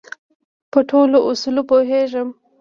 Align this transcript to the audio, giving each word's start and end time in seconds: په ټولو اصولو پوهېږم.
په 0.71 0.79
ټولو 0.89 1.17
اصولو 1.29 1.61
پوهېږم. 1.69 2.27